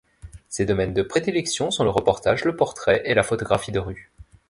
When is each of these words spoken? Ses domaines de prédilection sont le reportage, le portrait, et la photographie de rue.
Ses 0.49 0.65
domaines 0.65 0.95
de 0.95 1.03
prédilection 1.03 1.69
sont 1.69 1.83
le 1.83 1.91
reportage, 1.91 2.43
le 2.43 2.55
portrait, 2.55 3.03
et 3.05 3.13
la 3.13 3.21
photographie 3.21 3.71
de 3.71 3.77
rue. 3.77 4.11